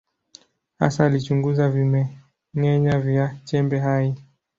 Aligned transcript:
Hasa 0.79 1.05
alichunguza 1.05 1.69
vimeng’enya 1.69 2.99
vya 3.05 3.25
chembe 3.47 3.79
hai. 3.79 4.15